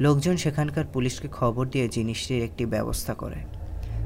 লোকজন 0.00 0.36
সেখানকার 0.36 0.84
পুলিশকে 0.92 1.28
খবর 1.28 1.66
দিয়ে 1.66 1.88
জিনিসটির 1.88 2.44
একটি 2.44 2.66
ব্যবস্থা 2.66 3.14
করে। 3.14 3.36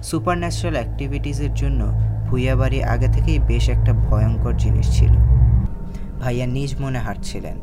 সুপার 0.02 0.38
ন্যাচারাল 0.38 0.74
অ্যাক্টিভিটিসের 0.74 1.54
জন্য 1.54 1.92
ভুইয়া 2.28 2.56
বাড়ি 2.56 2.82
আগে 2.82 3.08
থেকেই 3.08 3.38
বেশ 3.38 3.68
একটা 3.68 3.92
ভয়ঙ্কর 3.92 4.56
জিনিস 4.56 4.98
ছিল। 4.98 5.12
ভাইয়া 6.20 6.46
নিজ 6.46 6.80
মনে 6.80 6.98
হাঁটছিলেন। 6.98 7.58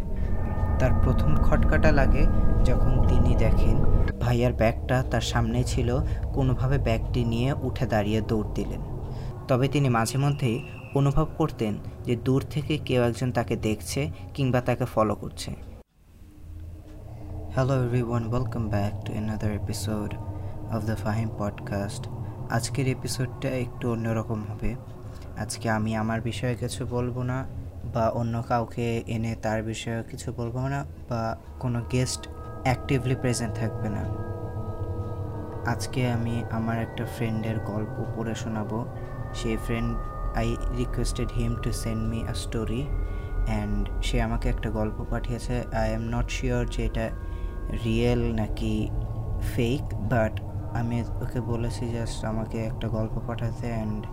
তার 0.80 0.92
প্রথম 1.04 1.36
খটকাটা 1.36 1.92
লাগে 1.92 2.26
যখন 2.66 3.08
তিনি 3.08 3.36
দেখেন 3.36 3.78
ভাইয়ার 4.20 4.54
ব্যাগটা 4.54 5.04
তার 5.12 5.22
সামনে 5.22 5.64
ছিল, 5.64 6.00
কোনোভাবে 6.34 6.78
ব্যাগটি 6.78 7.26
নিয়ে 7.26 7.54
উঠে 7.62 7.86
দাঁড়িয়ে 7.86 8.22
দৌড় 8.22 8.50
দিলেন। 8.56 8.82
তবে 9.48 9.68
তিনি 9.68 9.90
মাঝে 9.90 10.18
মধ্যেই 10.18 10.64
অনুভব 10.96 11.28
করতেন 11.38 11.78
যে 12.06 12.16
দূর 12.16 12.44
থেকে 12.50 12.78
কেউ 12.78 13.04
একজন 13.04 13.32
তাকে 13.32 13.56
দেখছে 13.56 14.12
কিংবা 14.34 14.62
তাকে 14.62 14.86
ফলো 14.86 15.16
করছে। 15.16 15.77
Hello 17.58 17.86
everyone 17.86 18.34
welcome 18.34 18.70
back 18.70 19.06
to 19.06 19.12
another 19.12 19.52
episode 19.52 20.16
of 20.72 20.84
the 20.84 20.96
Fahim 20.96 21.30
podcast 21.38 22.08
আজকের 22.50 22.88
এপিসোডটা 22.88 23.50
একটু 23.50 23.92
অন্যরকম 23.92 24.44
হবে। 24.44 24.76
আজকে 25.38 25.70
আমি 25.70 25.96
আমার 25.96 26.22
বিষয়ে 26.22 26.56
কিছু 26.56 26.86
বলব 26.86 27.22
না 27.22 27.46
বা 27.94 28.10
অন্য 28.10 28.44
কাউকে 28.48 29.04
এনে 29.08 29.36
তার 29.36 29.64
বিষয়ে 29.64 30.04
কিছু 30.12 30.34
বলব 30.34 30.68
না 30.68 30.86
বা 31.10 31.38
কোনো 31.60 31.82
গেস্ট 31.92 32.28
অ্যাক্টিভলি 32.64 33.16
প্রেজেন্ট 33.16 33.56
থাকবে 33.56 33.90
না। 33.90 34.04
আজকে 35.72 36.12
আমি 36.12 36.44
আমার 36.52 36.78
একটা 36.82 37.06
ফ্রেন্ডের 37.06 37.60
গল্প 37.60 38.06
পড়ে 38.16 38.36
শোনাবো। 38.36 38.86
সেই 39.34 39.58
friend 39.58 39.98
I 40.38 40.56
requested 40.78 41.28
him 41.28 41.56
to 41.56 41.72
send 41.72 42.10
me 42.10 42.24
a 42.30 42.34
story 42.34 42.88
and 43.46 43.90
সে 44.04 44.22
আমাকে 44.22 44.50
একটা 44.50 44.70
গল্প 44.70 45.06
পাঠিয়েছে। 45.10 45.64
আই 45.74 45.94
এম 45.94 46.02
নট 46.02 46.30
শিওর 46.30 46.66
যে 46.66 46.86
এটা 46.86 47.10
রিয়েল 47.86 48.36
নাকি 48.36 48.90
ফেক 49.42 49.96
বাট 49.96 50.42
আমি 50.74 51.02
ওকে 51.02 51.42
বলেছি 51.42 51.90
জাস্ট 51.90 52.26
আমাকে 52.26 52.58
একটা 52.58 52.88
গল্প 52.88 53.22
পাঠাতে 53.28 53.68
and 53.68 54.06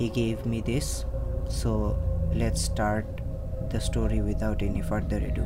he 0.00 0.08
gave 0.08 0.48
me 0.48 0.62
this 0.64 1.04
so 1.50 1.94
let's 2.32 2.64
start 2.64 3.06
the 3.70 3.80
story 3.80 4.20
without 4.20 4.62
any 4.62 4.80
further 4.80 5.22
ado 5.22 5.42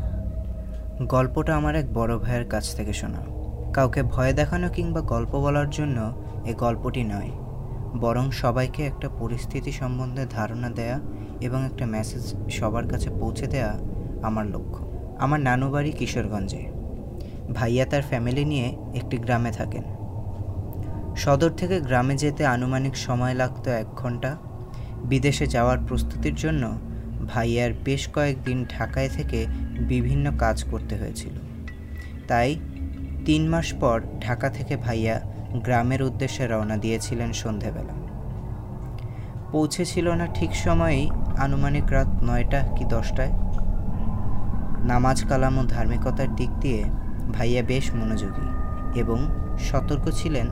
গল্পটা 1.06 1.56
আমার 1.56 1.74
এক 1.74 1.92
বড় 1.94 2.18
ভাইয়ের 2.18 2.48
কাছ 2.48 2.76
থেকে 2.76 2.92
শোনা। 2.92 3.18
কাউকে 3.72 4.02
ভয় 4.02 4.32
দেখানো 4.32 4.68
কিংবা 4.68 5.00
গল্প 5.00 5.36
বলার 5.36 5.70
জন্য 5.70 6.12
এ 6.44 6.54
গল্পটি 6.54 7.04
নয়। 7.04 7.30
বরং 8.00 8.30
সবাইকে 8.30 8.86
একটা 8.86 9.08
পরিস্থিতি 9.18 9.72
সম্বন্ধে 9.72 10.26
ধারণা 10.30 10.70
দেয়া 10.70 11.00
এবং 11.40 11.64
একটা 11.64 11.86
মেসেজ 11.86 12.50
সবার 12.50 12.88
কাছে 12.88 13.10
পৌঁছে 13.10 13.46
দেয়া 13.46 13.78
আমার 14.22 14.46
লক্ষ্য। 14.46 14.90
আমার 15.18 15.40
নানু 15.40 15.70
বাড়ি 15.70 15.92
কিশোরগঞ্জে। 15.92 16.77
ভাইয়া 17.54 17.86
তার 17.86 18.02
ফ্যামিলি 18.02 18.44
নিয়ে 18.44 18.76
একটি 18.94 19.16
গ্রামে 19.16 19.50
থাকেন। 19.50 19.82
সদর 21.16 21.50
থেকে 21.50 21.80
গ্রামে 21.80 22.16
যেতে 22.16 22.46
আনুমানিক 22.46 22.96
সময় 22.96 23.34
লাগত 23.34 23.68
এক 23.68 23.86
ঘণ্টা 23.96 24.36
বিদেশে 25.04 25.46
যাওয়ার 25.46 25.78
প্রস্তুতির 25.78 26.34
জন্য 26.34 26.78
ভাইয়ার 27.26 27.72
বেশ 27.84 28.08
কয়েকদিন 28.08 28.66
ঢাকায় 28.78 29.08
থেকে 29.08 29.46
বিভিন্ন 29.78 30.36
কাজ 30.38 30.64
করতে 30.64 30.96
হয়েছিল। 30.96 31.32
তাই 32.28 32.56
তিন 33.24 33.48
মাস 33.48 33.74
পর 33.80 34.00
ঢাকা 34.20 34.50
থেকে 34.50 34.76
ভাইয়া 34.76 35.20
গ্রামের 35.64 36.02
উদ্দেশ্যে 36.02 36.46
রওনা 36.46 36.76
দিয়েছিলেন 36.76 37.32
সন্ধেবেলা। 37.32 37.94
পৌঁছেছিল 39.52 40.08
না 40.08 40.26
ঠিক 40.26 40.54
সময়েই 40.54 41.10
আনুমানিক 41.38 41.92
রাত 41.92 42.08
নয়টা 42.22 42.60
কি 42.76 42.84
দশটায়। 42.84 43.32
নামাজ 44.84 45.24
কালাম 45.24 45.58
ও 45.58 45.62
ধার্মিকতার 45.64 46.36
দিক 46.36 46.50
দিয়ে 46.60 46.84
ভাইয়া 47.32 47.62
বেশ 47.62 47.94
মনোযোগী 47.94 48.48
এবং 49.00 49.18
সতর্ক 49.58 50.04
ছিলেন, 50.10 50.46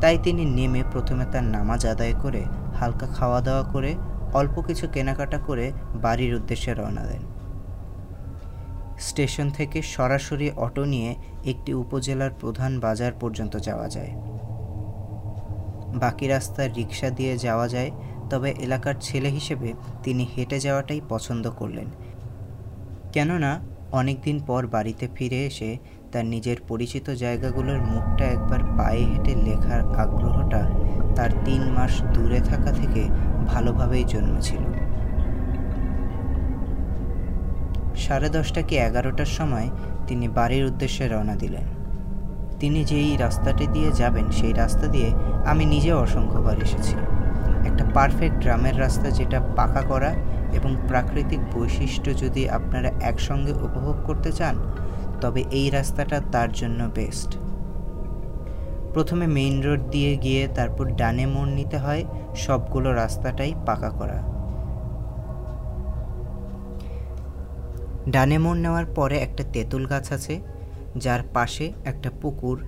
তাই 0.00 0.18
তিনি 0.22 0.44
নেমে 0.44 0.82
প্রথমে 0.92 1.24
তার 1.24 1.44
নামাজ 1.44 1.86
আদায় 1.86 2.14
করে 2.22 2.42
হালকা 2.78 3.06
খাওয়া 3.06 3.40
দাওয়া 3.40 3.62
করে 3.62 3.94
অল্প 4.32 4.54
কিছু 4.60 4.88
কেনাকাটা 4.88 5.38
করে 5.38 5.72
বাড়ির 5.94 6.34
উদ্দেশ্যে 6.34 6.74
রওনা 6.74 7.04
দেন। 7.06 7.22
স্টেশন 8.98 9.50
থেকে 9.50 9.82
সরাসরি 9.82 10.50
অটো 10.56 10.84
নিয়ে 10.84 11.14
একটি 11.44 11.74
উপজেলার 11.74 12.30
প্রধান 12.40 12.80
বাজার 12.80 13.12
পর্যন্ত 13.20 13.56
যাওয়া 13.56 13.88
যায়। 13.88 14.12
বাকি 15.94 16.28
রাস্তা 16.28 16.62
রিক্সা 16.68 17.10
দিয়ে 17.10 17.38
যাওয়া 17.38 17.68
যায়, 17.68 17.90
তবে 18.30 18.50
এলাকার 18.50 18.94
ছেলে 19.00 19.28
হিসেবে 19.28 19.72
তিনি 20.02 20.28
হেঁটে 20.36 20.60
যাওয়াটাই 20.60 21.00
পছন্দ 21.08 21.50
করলেন। 21.50 21.88
কেননা 23.12 23.60
অনেক 23.92 24.16
দিন 24.22 24.38
পর 24.46 24.66
বাড়িতে 24.66 25.08
ফিরে 25.14 25.46
এসে 25.46 25.78
তার 26.12 26.24
নিজের 26.24 26.56
পরিচিত 26.68 27.10
জায়গাগুলোর 27.10 27.80
মুখটা 27.80 28.24
একবার 28.24 28.58
পায়ে 28.78 29.04
হেঁটে 29.04 29.34
লেখার 29.34 29.80
আগ্রহটা 29.80 30.70
তার 31.16 31.30
তিন 31.44 31.62
মাস 31.62 32.02
দূরে 32.14 32.40
থাকা 32.40 32.72
থেকে 32.72 33.08
ভালোভাবেই 33.46 34.04
জন্মেছিল। 34.04 34.62
সাড়ে 37.96 38.28
দশটা 38.28 38.62
কি 38.62 38.76
এগারোটার 38.76 39.26
সময় 39.26 39.70
তিনি 40.06 40.28
বাড়ির 40.28 40.64
উদ্দেশ্যে 40.64 41.08
রওনা 41.08 41.34
দিলেন। 41.34 41.62
তিনি 42.60 42.84
যেই 42.84 43.16
রাস্তাটি 43.16 43.66
দিয়ে 43.66 43.92
যাবেন 43.92 44.30
সেই 44.30 44.52
রাস্তা 44.52 44.86
দিয়ে 44.86 45.10
আমি 45.46 45.64
নিজেও 45.64 45.98
অসংখ্যবার 45.98 46.56
এসেছি। 46.62 46.94
একটা 47.66 47.84
পারফেক্ট 47.94 48.38
গ্রামের 48.38 48.80
রাস্তা 48.80 49.10
যেটা 49.10 49.40
পাকা 49.56 49.80
করা 49.80 50.12
এবং 50.52 50.76
প্রাকৃতিক 50.88 51.40
বৈশিষ্ট্য 51.54 52.18
যদি 52.18 52.48
আপনারা 52.48 52.90
একসঙ্গে 53.00 53.52
উপভোগ 53.52 53.96
করতে 54.06 54.32
চান 54.32 54.56
তবে 55.20 55.44
এই 55.50 55.70
রাস্তাটা 55.70 56.20
তার 56.32 56.52
জন্য 56.52 56.90
বেস্ট 56.94 57.38
প্রথমে 58.94 59.26
মেইন 59.26 59.62
রোড 59.62 59.80
দিয়ে 59.90 60.16
গিয়ে 60.16 60.48
তারপর 60.48 60.84
ডানে 60.90 61.26
মোড় 61.26 61.50
নিতে 61.50 61.78
হয়, 61.78 62.04
সবগুলো 62.36 62.92
রাস্তাটাই 62.92 63.54
পাকা 63.66 63.90
করা। 63.90 64.18
ডানে 68.08 68.38
মোড় 68.38 68.58
নেওয়ার 68.58 68.86
পরে 68.86 69.16
একটা 69.16 69.44
তেঁতুল 69.52 69.86
গাছ 69.86 70.12
আছে, 70.12 70.40
যার 70.96 71.22
পাশে 71.34 71.72
একটা 71.84 72.10
পুকুর, 72.20 72.64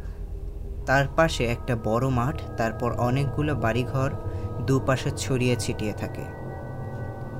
তার 0.87 1.05
পাশে 1.17 1.45
একটা 1.45 1.77
বড় 1.84 2.09
মাঠ, 2.09 2.37
তারপর 2.57 2.93
অনেকগুলো 2.93 3.55
বাড়িঘর, 3.55 4.11
দুপাশে 4.67 5.11
ছড়িয়ে 5.17 5.57
ছিটিয়ে 5.57 5.93
থাকে। 5.93 6.25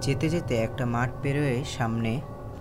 যেতে 0.01 0.29
যেতে 0.29 0.55
একটা 0.55 0.87
মাঠ 0.87 1.11
পেরোয় 1.23 1.65
সামনে 1.79 2.21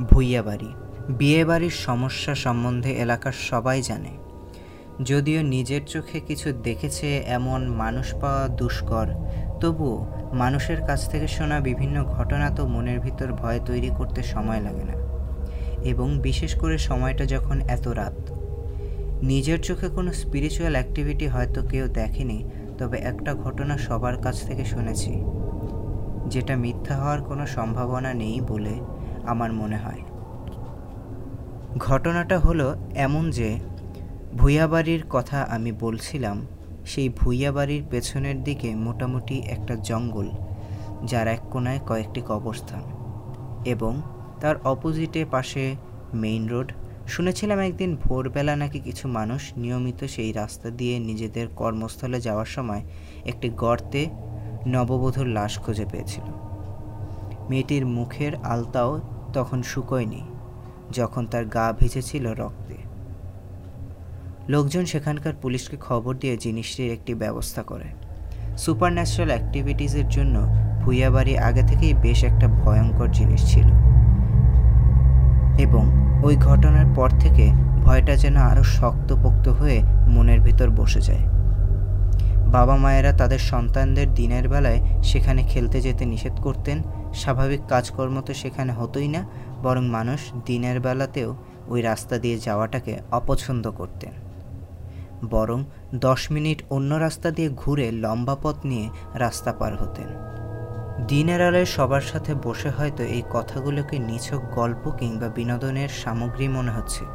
ভুইয়া 0.09 0.41
বাড়ি 0.43 0.71
বিয়ে 1.17 1.45
বাড়ির 1.45 1.69
সমস্যা 1.69 2.35
সম্বন্ধে 2.35 2.91
এলাকার 2.91 3.31
সবাই 3.31 3.81
জানে। 3.81 4.09
যদিও 5.03 5.41
নিজের 5.43 5.81
চোখে 5.87 6.19
কিছু 6.19 6.51
দেখেছে 6.51 7.17
এমন 7.17 7.67
মানুষ 7.67 8.15
পাওয়া 8.15 8.47
দুষ্কর, 8.47 9.07
তবুও 9.59 10.05
মানুষের 10.33 10.81
কাছ 10.81 11.09
থেকে 11.09 11.27
শোনা 11.27 11.59
বিভিন্ন 11.59 12.03
ঘটনা 12.03 12.49
তো 12.49 12.67
মনের 12.67 12.99
ভিতর 12.99 13.33
ভয় 13.33 13.59
তৈরি 13.65 13.89
করতে 13.97 14.23
সময় 14.23 14.61
লাগে 14.61 14.83
না। 14.83 14.93
এবং 15.83 16.19
বিশেষ 16.19 16.59
করে 16.59 16.77
সময়টা 16.77 17.25
যখন 17.25 17.61
এত 17.61 17.87
রাত। 17.87 18.31
নিজের 19.23 19.61
চোখে 19.61 19.89
কোনো 19.89 20.13
স্পিরিচুয়াল 20.13 20.73
অ্যাক্টিভিটি 20.73 21.27
হয়তো 21.27 21.61
কেউ 21.61 21.87
দেখেনি, 21.87 22.49
তবে 22.77 22.97
একটা 22.97 23.33
ঘটনা 23.33 23.77
সবার 23.77 24.17
কাছ 24.17 24.43
থেকে 24.43 24.65
শুনেছি। 24.65 25.21
যেটা 26.27 26.55
মিথ্যা 26.55 26.97
হওয়ার 26.97 27.21
কোনো 27.21 27.47
সম্ভাবনা 27.47 28.13
নেই 28.13 28.41
বলে 28.41 28.79
আমার 29.23 29.53
মনে 29.53 29.77
হয়। 29.77 30.01
ঘটনাটা 31.77 32.39
হলো 32.39 32.75
এমন 32.95 33.31
যে, 33.31 33.59
ভুইয়াবাড়ির 34.37 35.03
কথা 35.09 35.41
আমি 35.41 35.71
বলছিলাম, 35.71 36.45
সেই 36.85 37.09
ভুইয়াবাড়ির 37.09 37.83
পেছনের 37.89 38.43
দিকে 38.43 38.75
মোটামুটি 38.75 39.39
একটা 39.39 39.75
জঙ্গল, 39.75 40.31
যার 41.05 41.27
এক 41.27 41.39
কোনায় 41.51 41.79
কয়েকটি 41.87 42.21
কবরস্থান 42.27 42.81
এবং 43.65 44.01
তার 44.39 44.55
অপোজিটে 44.63 45.25
পাশে 45.25 45.75
মেইন 46.13 46.47
রোড 46.47 46.71
শুনেছিলাম 47.07 47.59
একদিন 47.59 47.95
ভোরবেলা 47.95 48.55
নাকি 48.55 48.79
কিছু 48.79 49.07
মানুষ 49.07 49.53
নিয়মিত 49.57 50.03
সেই 50.03 50.31
রাস্তা 50.31 50.69
দিয়ে 50.69 50.99
নিজেদের 50.99 51.47
কর্মস্থলে 51.47 52.21
যাওয়ার 52.21 52.45
সময় 52.45 52.81
একটি 53.25 53.49
গর্তে 53.49 54.09
নববধূর 54.67 55.27
লাশ 55.27 55.59
খুঁজে 55.59 55.85
পেয়েছিল। 55.85 56.23
মেয়েটির 57.49 57.85
মুখের 57.85 58.35
আলতাও 58.35 58.99
তখন 59.33 59.61
শুকোয়নি। 59.63 60.23
যখন 60.91 61.25
তার 61.25 61.45
গা 61.45 61.73
ভিজেছিল 61.79 62.33
রক্তে। 62.33 62.75
লোকজন 64.49 64.85
সেখানকার 64.85 65.33
পুলিশকে 65.41 65.77
খবর 65.77 66.15
দিয়ে 66.15 66.37
জিনিসটির 66.37 66.93
একটি 66.93 67.13
ব্যবস্থা 67.13 67.63
করে। 67.63 67.85
সুপার 68.57 68.93
ন্যাচারাল 68.93 69.29
অ্যাক্টিভিটিসের 69.29 70.07
জন্য 70.07 70.47
ভুইয়াবাড়ি 70.81 71.37
আগে 71.37 71.63
থেকেই 71.67 71.93
বেশ 71.93 72.23
একটা 72.23 72.47
ভয়ঙ্কর 72.47 73.07
জিনিস 73.11 73.51
ছিল। 73.51 73.67
এবং 75.59 75.83
ওই 76.23 76.35
ঘটনার 76.35 76.85
পর 76.95 77.09
থেকে 77.19 77.51
ভয়টা 77.85 78.15
যেন 78.15 78.37
আরও 78.37 78.63
শক্তপোক্ত 78.63 79.49
হয়ে 79.49 79.81
মনের 80.07 80.39
ভিতর 80.39 80.69
বসে 80.69 81.01
যায়। 81.01 81.25
বাবা 82.51 82.75
মায়েরা 82.75 83.11
তাদের 83.11 83.39
সন্তানদের 83.39 84.13
দিনের 84.13 84.49
বেলায় 84.49 84.79
সেখানে 85.03 85.43
খেলতে 85.43 85.81
যেতে 85.81 86.05
নিষেধ 86.05 86.41
করতেন। 86.41 86.81
স্বাভাবিক 87.13 87.61
কাজকর্ম 87.69 88.21
তো 88.21 88.33
সেখানে 88.33 88.73
হতোই 88.73 89.07
না 89.07 89.25
বরং 89.61 89.85
মানুষ 89.85 90.19
দিনের 90.45 90.79
বেলাতেও 90.79 91.35
ওই 91.67 91.81
রাস্তা 91.81 92.17
দিয়ে 92.17 92.39
যাওয়াটাকে 92.39 92.99
অপছন্দ 93.11 93.71
করতেন। 93.71 94.11
বরং 95.29 95.63
দশ 95.95 96.31
মিনিট 96.31 96.63
অন্য 96.69 96.95
রাস্তা 96.95 97.31
দিয়ে 97.31 97.49
ঘুরে 97.49 97.91
লম্বা 97.91 98.35
পথ 98.41 98.55
নিয়ে 98.65 98.89
রাস্তা 99.13 99.53
পার 99.53 99.75
হতেন। 99.75 100.07
দিনের 101.07 101.41
আলোয় 101.41 101.65
সবার 101.65 102.01
সাথে 102.01 102.33
বসে 102.43 102.69
হয়তো 102.69 103.03
এই 103.03 103.23
কথাগুলোকে 103.29 103.99
নিছক 103.99 104.41
গল্প 104.53 104.91
কিংবা 104.91 105.27
বিনোদনের 105.27 105.89
সামগ্রী 105.89 106.47
মনে 106.47 106.71
হচ্ছে। 106.71 107.05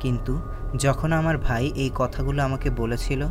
কিন্তু 0.00 0.40
যখন 0.78 1.12
আমার 1.12 1.38
ভাই 1.38 1.72
এই 1.74 1.90
কথাগুলো 1.94 2.42
আমাকে 2.42 2.70
বলেছিল, 2.70 3.26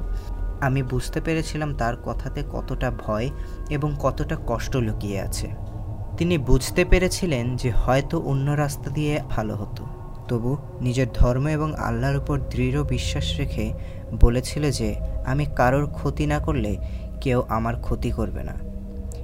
আমি 0.61 0.83
বুঝতে 0.83 1.21
পেরেছিলাম 1.21 1.75
তার 1.77 1.95
কথাতে 2.05 2.43
কতটা 2.51 2.91
ভয় 2.91 3.29
এবং 3.69 3.95
কতটা 3.99 4.37
কষ্ট 4.47 4.77
লুকিয়ে 4.77 5.19
আছে। 5.21 5.70
তিনি 6.17 6.37
বুঝতে 6.37 6.85
পেরেছিলেন 6.85 7.55
যে 7.55 7.71
হয়তো 7.71 8.19
অন্য 8.19 8.51
রাস্তা 8.51 8.89
দিয়ে 8.89 9.19
ভালো 9.29 9.55
হতো। 9.55 9.85
তবু 10.27 10.57
নিজের 10.81 11.07
ধর্ম 11.13 11.47
এবং 11.47 11.75
আল্লাহর 11.75 12.17
উপর 12.17 12.39
দৃঢ় 12.39 12.83
বিশ্বাস 12.83 13.37
রেখে 13.37 13.73
বলেছিল 14.19 14.71
যে, 14.71 14.95
আমি 15.25 15.45
কারোর 15.55 15.89
ক্ষতি 15.89 16.25
না 16.25 16.39
করলে 16.39 16.77
কেউ 17.21 17.43
আমার 17.49 17.81
ক্ষতি 17.81 18.11
করবে 18.11 18.43
না 18.43 18.55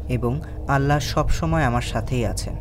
এবং 0.09 0.41
আল্লাহ 0.67 0.99
সব 0.99 1.29
সময় 1.29 1.63
আমার 1.63 1.81
সাথেই 1.81 2.25
আছেন। 2.25 2.55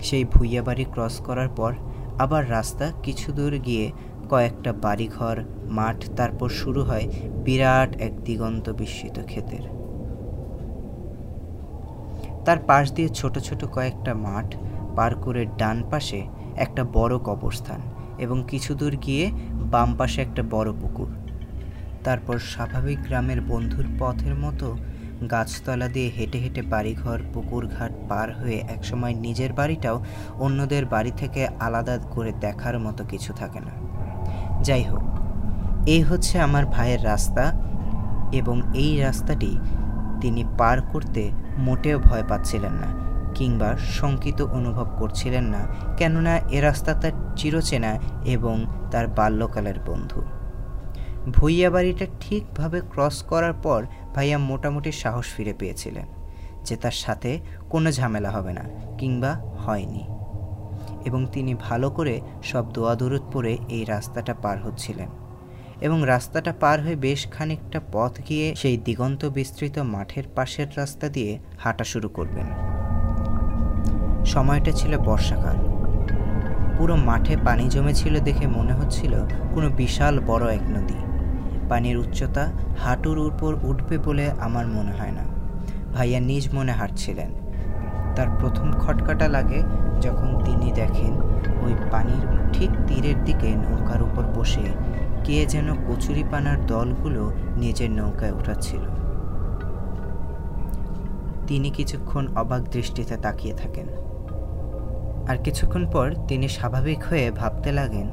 সেই 0.00 0.24
ভুইয়া 0.24 0.62
বাড়ি 0.62 0.84
ক্রস 0.84 1.20
করার 1.20 1.48
পর 1.48 1.72
আবার 2.18 2.50
রাস্তা 2.50 2.92
কিছু 3.02 3.32
দূর 3.32 3.58
গিয়ে 3.58 3.92
কয়েকটা 4.30 4.72
বাড়িঘর, 4.72 5.36
মাঠ, 5.68 6.10
তারপর 6.16 6.48
শুরু 6.48 6.82
হয় 6.82 7.06
বিরাট 7.44 7.96
এক 7.96 8.24
দিগন্ত 8.24 8.70
বিস্মিত 8.70 9.20
ক্ষেতের। 9.26 9.81
তার 12.44 12.58
পাশ 12.58 12.92
দিয়ে 12.92 13.08
ছোট 13.08 13.38
ছোট 13.38 13.64
কয়েকটা 13.64 14.14
মাঠ 14.14 14.56
পার 14.96 15.14
করে 15.14 15.46
ডান 15.58 15.82
পাশে 15.90 16.22
একটা 16.56 16.84
বড় 16.84 17.18
কবরস্থান 17.18 17.80
এবং 18.18 18.44
কিছু 18.48 18.74
দূর 18.74 18.96
গিয়ে 18.96 19.30
বাম 19.52 19.96
পাশে 19.96 20.22
একটা 20.22 20.42
বড় 20.50 20.72
পুকুর। 20.72 21.14
তারপর 22.04 22.38
স্বাভাবিক 22.38 23.02
গ্রামের 23.02 23.40
বন্ধুর 23.40 23.84
পথের 23.98 24.34
মতো 24.34 24.76
গাছতলা 25.30 25.88
দিয়ে 25.88 26.08
হেঁটে 26.16 26.38
হেঁটে 26.38 26.62
বাড়িঘর 26.62 27.18
পুকুর 27.34 27.68
ঘাট 27.78 27.92
পার 28.08 28.38
হয়ে 28.38 28.56
একসময় 28.56 29.14
নিজের 29.14 29.52
বাড়িটাও 29.52 30.04
অন্যদের 30.34 30.86
বাড়ি 30.86 31.12
থেকে 31.16 31.46
আলাদা 31.60 31.98
করে 32.10 32.32
দেখার 32.40 32.78
মতো 32.78 33.04
কিছু 33.04 33.32
থাকে 33.32 33.60
না। 33.60 33.72
যাই 34.62 34.82
হোক, 34.82 35.02
এই 35.86 36.02
হচ্ছে 36.02 36.38
আমার 36.38 36.66
ভাইয়ের 36.66 37.04
রাস্তা 37.04 37.44
এবং 38.32 38.62
এই 38.74 39.00
রাস্তাটি 39.00 39.58
তিনি 40.20 40.44
পার 40.58 40.82
করতে 40.82 41.30
মোটেও 41.58 41.98
ভয় 41.98 42.22
পাচ্ছিলেন 42.28 42.72
না 42.72 43.12
কিংবা 43.34 43.76
শঙ্কিত 43.76 44.42
অনুভব 44.42 44.86
করছিলেন 44.98 45.44
না, 45.44 45.66
কেননা 45.96 46.38
এ 46.38 46.60
রাস্তা 46.60 46.94
তার 46.94 47.10
চিরচেনা 47.36 47.98
এবং 48.24 48.66
তার 48.90 49.08
বাল্যকালের 49.08 49.80
বন্ধু। 49.86 50.22
ভুইয়া 51.32 51.70
বাড়িটা 51.70 52.06
ঠিকভাবে 52.20 52.80
ক্রস 52.80 53.22
করার 53.22 53.52
পর 53.52 53.86
ভাইয়া 54.14 54.38
মোটামুটি 54.38 54.92
সাহস 54.92 55.26
ফিরে 55.26 55.54
পেয়েছিলেন 55.54 56.06
যে 56.64 56.76
তার 56.76 56.90
সাথে 56.90 57.40
কোনো 57.70 57.92
ঝামেলা 57.92 58.30
হবে 58.30 58.52
না 58.52 58.64
কিংবা 58.98 59.40
হয়নি। 59.58 60.04
এবং 61.04 61.26
তিনি 61.32 61.54
ভালো 61.54 61.90
করে 61.90 62.20
সব 62.42 62.72
দোয়া 62.72 62.94
দূরত 62.94 63.22
পরে 63.32 63.58
এই 63.68 63.84
রাস্তাটা 63.84 64.34
পার 64.34 64.62
হচ্ছিলেন। 64.62 65.08
এবং 65.82 66.02
রাস্তাটা 66.06 66.52
পার 66.60 66.82
হয়ে 66.82 66.96
বেশ 66.96 67.26
খানিকটা 67.30 67.80
পথ 67.92 68.12
গিয়ে 68.28 68.54
সেই 68.54 68.76
দিগন্ত 68.76 69.24
বিস্তৃত 69.24 69.78
মাঠের 69.78 70.22
পাশের 70.34 70.66
রাস্তা 70.76 71.08
দিয়ে 71.08 71.38
হাঁটা 71.58 71.84
শুরু 71.84 72.08
করবেন। 72.08 72.48
সময়টা 74.24 74.70
ছিল 74.70 74.98
বর্ষাকাল। 74.98 75.58
পুরো 76.78 76.96
মাঠে 76.96 77.36
পানি 77.44 77.68
জমেছিল 77.68 78.20
দেখে 78.20 78.46
মনে 78.46 78.72
হচ্ছিল 78.72 79.12
কোনো 79.54 79.68
বিশাল 79.70 80.20
বড় 80.20 80.54
এক 80.54 80.62
নদী। 80.62 80.98
পানির 81.68 81.96
উচ্চতা 81.96 82.52
হাঁটুর 82.78 83.18
উপর 83.18 83.56
উঠবে 83.62 83.98
বলে 83.98 84.30
আমার 84.40 84.66
মনে 84.66 84.92
হয় 84.92 85.12
না। 85.12 85.24
ভাইয়া 85.94 86.20
নিজ 86.20 86.54
মনে 86.54 86.72
হাঁটছিলেন। 86.72 87.30
তার 88.16 88.28
প্রথম 88.40 88.72
খটকাটা 88.72 89.28
লাগে 89.28 89.62
যখন 90.00 90.44
তিনি 90.44 90.72
দেখেন 90.72 91.12
ওই 91.62 91.74
পানির 91.90 92.52
ঠিক 92.52 92.70
তীরের 92.86 93.24
দিকে 93.24 93.54
নৌকার 93.54 94.02
উপর 94.02 94.22
বসে 94.34 94.60
কে 95.24 95.46
যেন 95.46 95.74
কচুরিপানার 95.74 96.66
দলগুলো 96.66 97.32
নিজের 97.56 97.90
নৌকায় 97.90 98.32
উঠাচ্ছিল। 98.32 98.80
তিনি 101.46 101.70
কিছুক্ষণ 101.70 102.28
অবাক 102.36 102.62
দৃষ্টিতে 102.62 103.16
তাকিয়ে 103.16 103.54
থাকেন। 103.54 103.86
আর 105.28 105.36
কিছুক্ষণ 105.36 105.86
পর 105.90 106.14
তিনি 106.28 106.48
স্বাভাবিক 106.48 107.04
হয়ে 107.04 107.30
ভাবতে 107.30 107.72
লাগেন, 107.72 108.10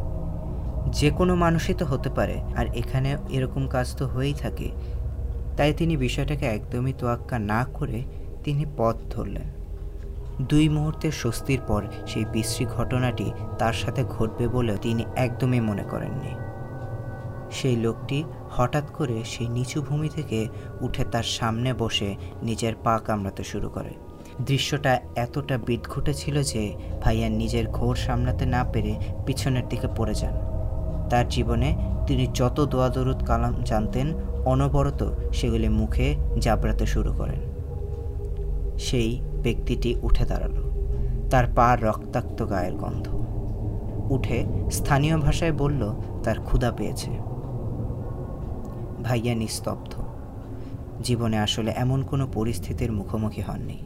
যে 0.91 1.11
কোনো 1.11 1.35
মানুষই 1.35 1.73
তো 1.73 1.85
হতে 1.85 2.09
পারে, 2.09 2.41
আর 2.57 2.65
এখানে 2.75 3.17
এরকম 3.29 3.67
কাজ 3.67 3.95
তো 3.95 4.07
হয়েই 4.07 4.33
থাকে। 4.33 4.71
তাই 5.57 5.73
তিনি 5.73 5.97
বিষয়টাকে 5.97 6.45
একদমই 6.45 6.93
তোয়াক্কা 6.93 7.39
না 7.39 7.65
করে 7.73 8.03
তিনি 8.43 8.65
পথ 8.77 8.95
ধরলেন। 9.09 9.58
দুই 10.41 10.69
মুহূর্তের 10.69 11.11
স্বস্তির 11.11 11.59
পর 11.67 11.83
সেই 12.07 12.25
বিশ্রী 12.31 12.65
ঘটনাটি 12.65 13.31
তার 13.59 13.73
সাথে 13.73 14.03
ঘটবে 14.03 14.47
বলে 14.47 14.77
তিনি 14.81 15.05
একদমই 15.15 15.59
মনে 15.59 15.83
করেননি। 15.83 16.35
সেই 17.51 17.75
লোকটি 17.75 18.23
হঠাৎ 18.51 18.91
করে 18.91 19.23
সেই 19.25 19.47
নিচু 19.47 19.81
ভূমি 19.81 20.09
থেকে 20.09 20.47
উঠে 20.81 21.05
তার 21.11 21.23
সামনে 21.23 21.73
বসে 21.73 22.15
নিজের 22.43 22.73
পা 22.83 22.99
কামড়াতে 22.99 23.43
শুরু 23.43 23.69
করে। 23.69 23.89
দৃশ্যটা 24.41 24.99
এতটা 25.15 25.57
বিট 25.57 25.87
ঘটেছিল 25.89 26.43
যে 26.43 26.75
ভাইয়া 27.01 27.29
নিজের 27.29 27.67
ঘোর 27.67 27.95
সামলাতে 27.95 28.45
না 28.45 28.63
পেরে 28.63 28.95
পিছনের 29.25 29.69
দিকে 29.69 29.87
পড়ে 29.95 30.13
যান। 30.13 30.33
তার 31.09 31.27
জীবনে 31.27 31.75
তিনি 32.07 32.27
যত 32.33 32.65
দোয়া 32.65 32.89
দরুদ 32.89 33.25
কালাম 33.25 33.63
জানতেন, 33.65 34.13
অনবরত 34.45 35.13
সেগুলি 35.33 35.69
মুখে 35.69 36.15
জাবড়াতে 36.39 36.85
শুরু 36.85 37.13
করেন। 37.13 37.39
সেই 38.77 39.21
ব্যক্তিটি 39.43 39.95
উঠে 40.01 40.25
দাঁড়াল। 40.25 40.69
তার 41.29 41.45
পা 41.55 41.75
রক্তাক্ত 41.75 42.49
গায়ের 42.49 42.73
গন্ধ। 42.73 43.07
উঠে 44.11 44.45
স্থানীয় 44.71 45.17
ভাষায় 45.17 45.51
বলল, 45.51 45.93
তার 46.23 46.35
ক্ষুধা 46.45 46.71
পেয়েছে। 46.71 47.11
ভাইয়া 49.03 49.35
নিস্তব্ধ। 49.35 49.93
জীবনে 51.03 51.37
আসলে 51.37 51.73
এমন 51.75 52.03
কোনো 52.03 52.27
পরিস্থিতির 52.33 52.91
মুখোমুখি 52.91 53.41
হননি। 53.41 53.77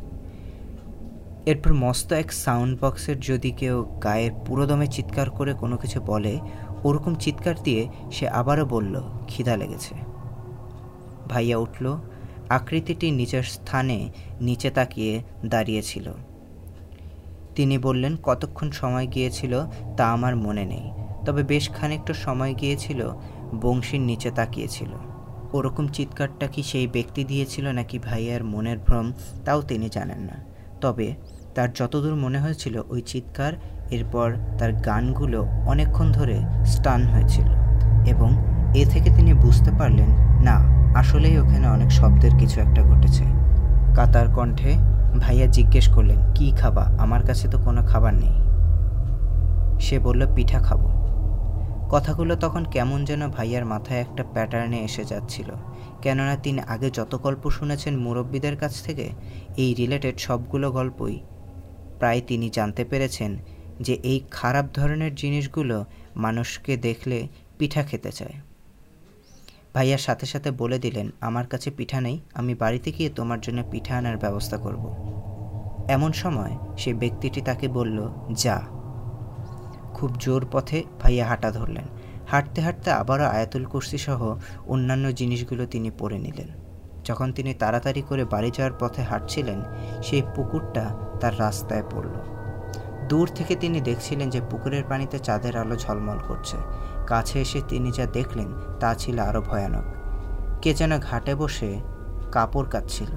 এরপর 1.46 1.74
মস্ত 1.74 2.14
এক 2.14 2.34
সাউন্ড 2.34 2.80
বক্সের 2.82 3.20
যদি 3.20 3.52
কেউ 3.52 3.84
গায়ে 4.04 4.32
পুরোদমে 4.46 4.88
চিৎকার 4.88 5.30
করে 5.30 5.54
কোনো 5.54 5.78
কিছু 5.78 6.02
বলে, 6.02 6.40
ওরকম 6.84 7.16
চিৎকার 7.16 7.56
দিয়ে 7.64 7.88
সে 8.12 8.30
আবারও 8.30 8.66
বলল, 8.66 9.02
খিদা 9.28 9.58
লেগেছে। 9.58 9.96
ভাইয়া 11.28 11.58
উঠল 11.58 11.98
আকৃতিটি 12.58 13.08
নিজের 13.12 13.44
স্থানে 13.44 13.98
নিচে 14.42 14.70
তাকিয়ে 14.70 15.14
দাঁড়িয়েছিল। 15.46 16.08
তিনি 17.56 17.78
বললেন, 17.78 18.14
কতক্ষণ 18.24 18.72
সময় 18.72 19.08
গিয়েছিল 19.08 19.54
তা 19.98 20.06
আমার 20.12 20.36
মনে 20.36 20.66
নেই। 20.66 20.86
তবে 21.26 21.44
বেশ 21.44 21.66
খানিকটা 21.70 22.14
সময় 22.14 22.54
গিয়েছিল, 22.62 23.00
বংশীর 23.62 24.02
নিচে 24.02 24.30
তাকিয়েছিল। 24.32 24.92
ওরকম 25.54 25.88
চিৎকারটা 25.88 26.48
কি 26.48 26.64
সেই 26.64 26.88
ব্যক্তি 26.88 27.24
দিয়েছিল 27.24 27.66
নাকি 27.68 28.00
ভাইয়ার 28.00 28.44
মনের 28.44 28.78
ভ্রম, 28.78 29.08
তাও 29.46 29.62
তিনি 29.62 29.90
জানেন 29.92 30.20
না। 30.20 30.38
তবে 30.82 31.08
তার 31.56 31.74
যতদূর 31.74 32.16
মনে 32.16 32.40
হয়েছিল, 32.40 32.76
ওই 32.90 33.02
চিৎকার, 33.02 33.54
এরপর 33.92 34.28
তার 34.60 34.72
গানগুলো 34.74 35.40
অনেকক্ষণ 35.66 36.12
ধরে 36.12 36.38
স্টান 36.66 37.02
হয়েছিল 37.04 37.50
এবং 38.08 38.30
এ 38.76 38.84
থেকে 38.86 39.10
তিনি 39.16 39.34
বুঝতে 39.34 39.72
পারলেন 39.80 40.33
না, 40.44 40.56
আসলেই 40.96 41.40
ওখানে 41.40 41.68
অনেক 41.68 41.92
শব্দের 41.92 42.32
কিছু 42.40 42.62
একটা 42.62 42.82
ঘটেছে। 42.84 43.26
কাতার 43.96 44.28
কণ্ঠে 44.34 44.72
ভাইয়া 45.20 45.48
জিজ্ঞেস 45.48 45.88
করলেন, 45.88 46.34
কি 46.36 46.52
খাবা? 46.52 46.84
আমার 47.00 47.24
কাছে 47.26 47.48
তো 47.48 47.58
কোনো 47.58 47.82
খাবার 47.82 48.14
নেই। 48.14 48.36
সে 49.80 50.00
বলল, 50.00 50.36
পিঠা 50.36 50.60
খাব। 50.60 50.82
কথাগুলো 51.90 52.36
তখন 52.36 52.64
কেমন 52.64 53.06
যেন 53.06 53.28
ভাইয়ার 53.28 53.66
মাথায় 53.66 54.02
একটা 54.02 54.24
প্যাটার্নে 54.34 54.80
এসে 54.80 55.06
যাচ্ছিল। 55.06 55.50
কেননা 56.02 56.36
তিনি 56.36 56.62
আগে 56.68 56.90
যত 56.90 57.16
গল্প 57.16 57.50
শুনেছেন 57.50 57.98
মুরব্বীদের 57.98 58.56
কাছ 58.58 58.84
থেকে, 58.84 59.10
এই 59.58 59.74
রিলেটেড 59.74 60.20
সবগুলো 60.20 60.72
গল্পই 60.72 61.20
প্রায় 62.00 62.22
তিনি 62.28 62.50
জানতে 62.50 62.86
পেরেছেন 62.86 63.38
যে 63.80 63.94
এই 63.94 64.20
খারাপ 64.32 64.66
ধরনের 64.74 65.16
জিনিসগুলো 65.16 65.86
মানুষকে 66.16 66.78
দেখলে 66.78 67.28
পিঠা 67.58 67.84
খেতে 67.84 68.12
চায়। 68.12 68.36
ভাইয়ার 69.74 69.98
সাথে 69.98 70.26
সাথে 70.26 70.52
বলে 70.52 70.80
দিলেন, 70.80 71.10
আমার 71.22 71.48
কাছে 71.48 71.72
পিঠা 71.72 72.02
নেই, 72.02 72.20
আমি 72.34 72.56
বাড়িতে 72.56 72.92
গিয়ে 72.92 73.10
তোমার 73.10 73.42
জন্য 73.42 73.64
পিঠা 73.72 73.98
আনার 73.98 74.18
ব্যবস্থা 74.18 74.58
করব। 74.58 74.96
এমন 75.90 76.12
সময় 76.12 76.58
সে 76.78 76.94
ব্যক্তিটি 76.94 77.42
তাকে 77.42 77.68
বলল, 77.68 78.10
যা। 78.32 78.62
খুব 79.94 80.16
জোর 80.20 80.46
পথে 80.52 80.84
ভাইয়া 81.02 81.26
হাঁটা 81.28 81.52
ধরলেন। 81.52 81.86
হাঁটতে 82.28 82.62
হাঁটতে 82.62 82.92
আবারও 82.92 83.24
আয়াতুল 83.24 83.66
কুর্সি 83.66 83.98
সহ 83.98 84.40
অন্যান্য 84.68 85.12
জিনিসগুলো 85.12 85.66
তিনি 85.66 85.92
পরে 85.92 86.20
নিলেন। 86.20 86.48
যখন 87.06 87.34
তিনি 87.34 87.54
তাড়াতাড়ি 87.54 88.02
করে 88.02 88.26
বাড়ি 88.26 88.52
যাওয়ার 88.58 88.78
পথে 88.80 89.02
হাঁটছিলেন, 89.02 89.64
সেই 90.04 90.22
পুকুরটা 90.36 90.98
তার 91.20 91.40
রাস্তায় 91.40 91.84
পড়ল। 91.92 92.14
দূর 93.08 93.30
থেকে 93.36 93.56
তিনি 93.56 93.82
দেখছিলেন 93.82 94.30
যে 94.30 94.42
পুকুরের 94.52 94.84
পানিতে 94.90 95.20
চাঁদের 95.20 95.58
আলো 95.58 95.76
ঝলমল 95.76 96.18
করছে। 96.28 96.58
কাছে 97.08 97.42
এসে 97.42 97.62
তিনি 97.68 97.92
যা 97.92 98.06
দেখলেন 98.06 98.48
তা 98.80 98.94
ছিল 98.94 99.20
আরও 99.20 99.42
ভয়ানক। 99.42 99.84
কে 100.62 100.74
যেন 100.74 101.00
ঘাটে 101.00 101.36
বসে 101.36 101.80
কাপড় 102.32 102.68
কাচ্ছিল। 102.70 103.12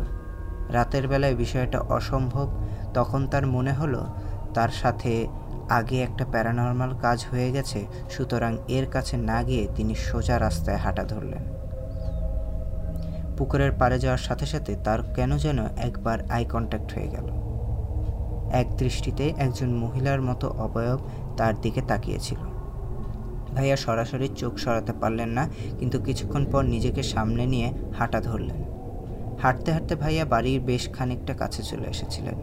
রাতের 0.69 1.09
বেলায় 1.09 1.35
বিষয়টা 1.35 1.81
অসম্ভব, 1.81 2.59
তখন 2.95 3.27
তার 3.27 3.47
মনে 3.47 3.73
হলো, 3.73 4.07
তার 4.55 4.69
সাথে 4.69 5.27
আগে 5.69 6.03
একটা 6.03 6.25
প্যারানর্মাল 6.31 6.97
কাজ 7.03 7.27
হয়ে 7.31 7.53
গেছে, 7.53 7.87
সুতরাং 8.11 8.57
এর 8.69 8.87
কাছে 8.91 9.17
না 9.17 9.43
গিয়ে 9.43 9.69
তিনি 9.77 9.95
সোজা 9.95 10.39
রাস্তায় 10.39 10.77
হাঁটা 10.77 11.05
ধরলেন। 11.05 11.45
পুকুরের 13.37 13.73
পাড়ে 13.73 13.99
যাওয়ার 13.99 14.19
সাথে 14.19 14.47
সাথে 14.47 14.77
তার 14.85 14.99
কেন 15.15 15.37
যেন 15.37 15.67
একবার 15.77 16.19
আই 16.31 16.45
কন্ট্যাক্ট 16.45 16.95
হয়ে 16.95 17.09
গেল। 17.09 17.27
এক 18.53 18.77
দৃষ্টিতে 18.77 19.33
একজন 19.37 19.71
মহিলার 19.75 20.23
মতো 20.23 20.49
অবয়ব 20.49 20.99
তার 21.37 21.61
দিকে 21.61 21.81
তাকিয়েছিল। 21.81 22.56
ভাইয়া 23.57 23.77
সরাসরি 23.77 24.29
চোখ 24.41 24.53
সরাতে 24.59 24.93
পারলেন 24.93 25.29
না, 25.29 25.45
কিন্তু 25.79 25.97
কিছুক্ষণ 25.99 26.45
পর 26.53 26.63
নিজেকে 26.65 27.03
সামনে 27.13 27.45
নিয়ে 27.47 27.69
হাঁটা 27.99 28.21
ধরলেন। 28.21 28.61
হাঁটতে 29.43 29.69
হাঁটতে 29.73 29.95
ভাইয়া 29.95 30.25
বাড়ির 30.25 30.61
বেশ 30.61 30.85
খানিকটা 30.93 31.35
কাছে 31.35 31.63
চলে 31.63 31.87
এসেছিলেন। 31.89 32.37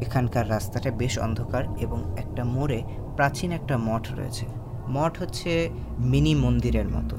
এখানকার 0.00 0.44
রাস্তাটা 0.50 0.90
বেশ 0.90 1.14
অন্ধকার 1.18 1.64
এবং 1.80 1.98
একটা 2.18 2.42
মোড়ে 2.44 2.78
প্রাচীন 3.16 3.50
একটা 3.52 3.74
মঠ 3.78 4.04
রয়েছে। 4.18 4.46
মঠ 4.88 5.12
হচ্ছে 5.22 5.50
মিনি 6.10 6.34
মন্দিরের 6.34 6.88
মতো। 6.88 7.16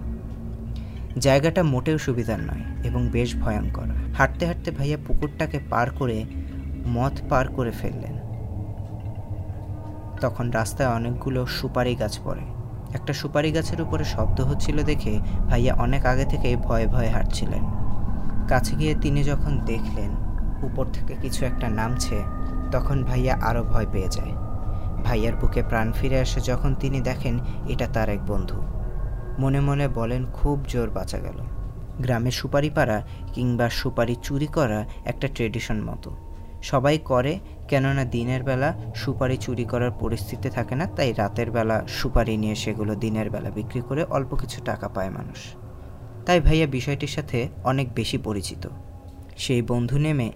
জায়গাটা 1.20 1.62
মোটেও 1.64 1.98
সুবিধার 1.98 2.40
নয় 2.40 2.64
এবং 2.88 3.02
বেশ 3.08 3.30
ভয়ঙ্কর। 3.36 3.88
হাঁটতে 4.18 4.44
হাঁটতে 4.46 4.70
ভাইয়া 4.72 4.98
পুকুরটাকে 5.08 5.58
পার 5.70 5.88
করে 6.00 6.18
মথ 6.88 7.16
পার 7.30 7.46
করে 7.48 7.72
ফেললেন। 7.72 8.16
তখন 10.22 10.46
রাস্তায় 10.50 10.90
অনেকগুলো 10.90 11.42
সুপারি 11.58 11.94
গাছ 11.96 12.14
পড়ে। 12.24 12.46
একটা 12.96 13.14
সুপারি 13.14 13.52
গাছের 13.52 13.82
উপরে 13.82 14.04
শব্দ 14.04 14.42
হচ্ছিল 14.42 14.84
দেখে 14.84 15.14
ভাইয়া 15.50 15.74
অনেক 15.76 16.06
আগে 16.06 16.26
থেকে 16.26 16.56
ভয়ে 16.56 16.88
ভয়ে 16.88 17.10
হাঁটছিলেন। 17.10 17.64
কাছে 18.48 18.76
গিয়ে 18.76 18.96
তিনি 19.02 19.24
যখন 19.24 19.54
দেখলেন 19.66 20.12
উপর 20.64 20.86
থেকে 20.94 21.14
কিছু 21.22 21.46
একটা 21.46 21.68
নামছে, 21.70 22.18
তখন 22.72 23.04
ভাইয়া 23.04 23.34
আরও 23.42 23.64
ভয় 23.64 23.88
পেয়ে 23.92 24.10
যায়। 24.10 24.34
ভাইয়ার 25.04 25.36
বুকে 25.36 25.64
প্রাণ 25.64 25.92
ফিরে 25.92 26.18
আসে 26.20 26.40
যখন 26.42 26.76
তিনি 26.76 27.02
দেখেন 27.02 27.40
এটা 27.68 27.88
তার 27.94 28.10
এক 28.10 28.22
বন্ধু। 28.26 28.58
মনে 29.40 29.60
মনে 29.60 29.88
বলেন, 29.88 30.26
খুব 30.34 30.58
জোর 30.68 30.90
বাঁচা 30.90 31.18
গেল। 31.18 31.40
গ্রামে 32.00 32.32
সুপারি 32.32 32.70
পাড়া 32.70 32.98
কিংবা 33.34 33.70
সুপারি 33.70 34.16
চুরি 34.24 34.48
করা 34.48 34.80
একটা 35.06 35.28
ট্রেডিশন 35.28 35.78
মতো। 35.82 36.10
সবাই 36.72 36.98
করে, 37.12 37.34
কেননা 37.68 38.04
দিনের 38.16 38.42
বেলা 38.44 38.70
সুপারি 38.96 39.38
চুরি 39.38 39.66
করার 39.66 39.94
পরিস্থিতি 40.02 40.50
থাকে 40.50 40.76
না, 40.76 40.86
তাই 40.96 41.10
রাতের 41.14 41.50
বেলা 41.52 41.78
সুপারি 41.88 42.36
নিয়ে 42.38 42.56
সেগুলো 42.56 42.94
দিনের 42.96 43.28
বেলা 43.30 43.50
বিক্রি 43.50 43.82
করে 43.82 44.02
অল্প 44.16 44.32
কিছু 44.36 44.58
টাকা 44.66 44.88
পায় 44.88 45.12
মানুষ। 45.18 45.40
তাই 46.26 46.40
ভাইয়া 46.40 46.68
বিষয়টির 46.68 47.14
সাথে 47.16 47.38
অনেক 47.64 47.88
বেশি 47.96 48.18
পরিচিত। 48.18 48.64
সেই 49.38 49.62
বন্ধু 49.62 49.98
নেমে 50.00 50.28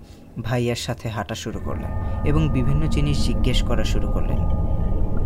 ভাইয়ার 0.41 0.81
সাথে 0.85 1.07
হাঁটা 1.09 1.35
শুরু 1.35 1.59
করলেন 1.59 1.91
এবং 2.25 2.41
বিভিন্ন 2.49 2.81
জিনিস 2.87 3.17
জিজ্ঞেস 3.25 3.59
করা 3.63 3.83
শুরু 3.83 4.07
করলেন। 4.07 4.41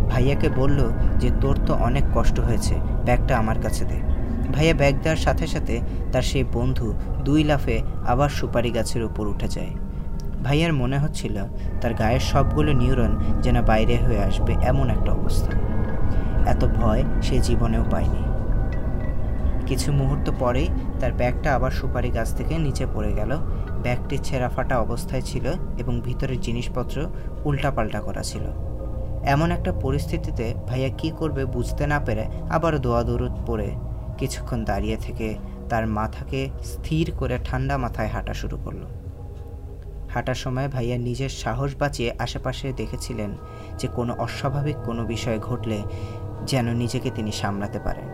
ভাইয়াকে 0.10 0.50
বলল 0.50 0.80
যে, 1.20 1.30
তোর 1.42 1.56
তো 1.66 1.74
অনেক 1.74 2.06
কষ্ট 2.16 2.38
হয়েছে, 2.40 2.76
ব্যাগটা 3.06 3.34
আমার 3.38 3.58
কাছে 3.62 3.84
দে। 3.86 4.00
ভাইয়া 4.52 4.74
ব্যাগ 4.74 4.96
দেওয়ার 5.04 5.22
সাথে 5.26 5.46
সাথে 5.48 5.76
তার 6.12 6.26
সেই 6.32 6.46
বন্ধু 6.54 6.88
দুই 7.26 7.42
লাফে 7.44 7.78
আবার 8.08 8.30
সুপারি 8.30 8.72
গাছের 8.72 9.04
উপর 9.04 9.24
উঠে 9.28 9.48
যায়। 9.48 9.74
ভাইয়ার 10.44 10.74
মনে 10.74 10.98
হচ্ছিল 11.00 11.36
তার 11.82 11.94
গায়ের 11.94 12.20
সবগুলো 12.20 12.74
নিউরন 12.74 13.12
যেন 13.42 13.62
বাইরে 13.62 13.96
হয়ে 13.98 14.24
আসবে 14.24 14.54
এমন 14.54 14.90
একটা 14.90 15.12
অবস্থা। 15.12 15.52
এত 16.46 16.66
ভয় 16.66 17.04
সে 17.22 17.40
জীবনেও 17.40 17.84
পায়নি। 17.92 18.24
কিছু 19.68 19.92
মুহূর্ত 19.92 20.32
পরেই 20.40 20.68
তার 21.00 21.14
ব্যাগটা 21.14 21.56
আবার 21.56 21.72
সুপারি 21.72 22.10
গাছ 22.10 22.30
থেকে 22.36 22.58
নিচে 22.58 22.86
পড়ে 22.94 23.12
গেল। 23.14 23.32
ব্যাগটি 23.84 24.18
ছেঁড়া 24.18 24.50
ফাটা 24.50 24.80
অবস্থায় 24.80 25.22
ছিল 25.22 25.46
এবং 25.78 26.02
ভিতরের 26.02 26.40
জিনিসপত্র 26.42 27.08
উল্টাপাল্টা 27.46 28.00
করা 28.02 28.24
ছিল। 28.24 28.46
এমন 29.26 29.52
একটা 29.52 29.72
পরিস্থিতিতে 29.82 30.54
ভাইয়া 30.68 30.90
কি 30.90 31.10
করবে 31.12 31.46
বুঝতে 31.46 31.88
না 31.88 32.00
পেরে 32.00 32.26
আবার 32.50 32.80
দোয়া 32.80 33.04
দৌড় 33.04 33.28
পড়ে 33.48 33.70
কিছুক্ষণ 34.18 34.60
দাঁড়িয়ে 34.66 34.98
থেকে 34.98 35.28
তার 35.70 35.88
মাথাকে 35.88 36.50
স্থির 36.64 37.06
করে 37.18 37.36
ঠান্ডা 37.44 37.76
মাথায় 37.78 38.08
হাঁটা 38.08 38.34
শুরু 38.34 38.58
করল। 38.64 38.84
হাঁটার 40.14 40.36
সময় 40.36 40.68
ভাইয়া 40.68 40.98
নিজের 40.98 41.30
সাহস 41.30 41.76
বাঁচিয়ে 41.80 42.14
আশেপাশে 42.20 42.74
দেখেছিলেন 42.74 43.38
যে 43.78 43.88
কোনো 43.88 44.16
অস্বাভাবিক 44.18 44.76
কোনো 44.76 45.06
বিষয় 45.06 45.40
ঘটলে 45.40 45.82
যেন 46.46 46.74
নিজেকে 46.74 47.12
তিনি 47.16 47.32
সামলাতে 47.32 47.80
পারেন। 47.80 48.10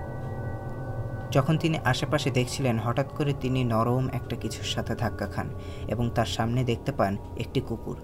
যখন 1.32 1.58
তিনি 1.58 1.78
আশেপাশে 1.86 2.30
দেখছিলেন, 2.32 2.80
হঠাৎ 2.80 3.08
করে 3.18 3.34
তিনি 3.42 3.64
নরম 3.64 4.08
একটা 4.14 4.36
কিছুর 4.36 4.66
সাথে 4.66 4.96
ধাক্কা 4.96 5.26
খান 5.26 5.50
এবং 5.88 6.10
তার 6.16 6.26
সামনে 6.26 6.64
দেখতে 6.64 6.92
পান 6.92 7.18
একটি 7.38 7.62
কুকুর। 7.62 7.98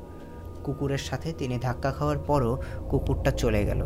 কুকুরের 0.63 0.97
সাথে 0.97 1.33
তিনি 1.33 1.57
ধাক্কা 1.57 1.91
খাওয়ার 1.91 2.17
পরও 2.17 2.57
কুকুরটা 2.89 3.31
চলে 3.31 3.65
গেল। 3.65 3.85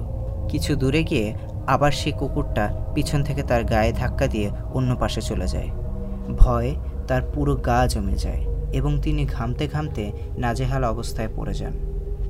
কিছু 0.49 0.75
দূরে 0.75 1.03
গিয়ে 1.03 1.33
আবার 1.67 1.91
সেই 1.91 2.11
কুকুরটা 2.11 2.85
পিছন 2.95 3.23
থেকে 3.23 3.43
তার 3.43 3.63
গায়ে 3.63 3.93
ধাক্কা 3.93 4.27
দিয়ে 4.27 4.51
অন্য 4.73 4.95
পাশে 4.95 5.21
চলে 5.21 5.47
যায়। 5.47 5.69
ভয় 6.37 6.75
তার 7.07 7.21
পুরো 7.33 7.55
গা 7.55 7.87
জমে 7.87 8.15
যায়। 8.15 8.48
এবং 8.73 9.01
তিনি 9.01 9.25
ঘামতে 9.25 9.67
ঘামতে 9.67 10.11
নাজেহাল 10.37 10.83
অবস্থায় 10.83 11.29
পড়ে 11.35 11.53
যান। 11.53 11.73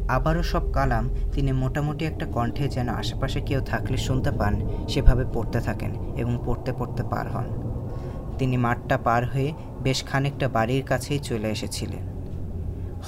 আবারও 0.08 0.44
সব 0.44 0.72
কালাম 0.72 1.10
তিনি 1.34 1.52
মোটামুটি 1.52 2.06
একটা 2.06 2.26
কণ্ঠে 2.26 2.70
যেন 2.70 2.90
আশেপাশে 2.90 3.42
কেউ 3.42 3.62
থাকলে 3.62 3.98
শুনতে 3.98 4.32
পান, 4.32 4.70
সেভাবে 4.88 5.26
পড়তে 5.34 5.60
থাকেন 5.60 6.14
এবং 6.18 6.40
পড়তে 6.46 6.74
পড়তে 6.80 7.04
পার 7.04 7.28
হন। 7.28 7.46
তিনি 8.38 8.58
মাঠটা 8.58 8.98
পার 8.98 9.26
হয়ে 9.26 9.54
বেশ 9.82 10.04
খানিকটা 10.04 10.50
বাড়ির 10.50 10.84
কাছেই 10.84 11.20
চলে 11.20 11.50
এসেছিলেন। 11.50 12.10